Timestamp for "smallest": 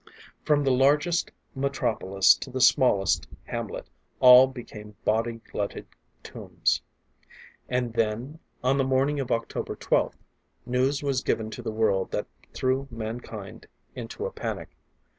2.59-3.27